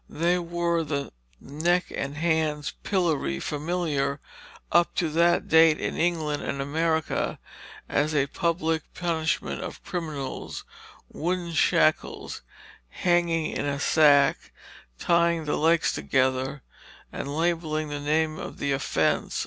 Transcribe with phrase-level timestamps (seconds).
[0.09, 4.19] They were the neck and hands pillory, familiar
[4.71, 7.37] up to that date in England and America
[7.87, 10.65] as a public punishment of criminals;
[11.07, 12.41] wooden shackles;
[12.89, 14.51] hanging in a sack;
[14.97, 16.63] tying the legs together;
[17.13, 19.39] and labelling with the name of the offence against rules.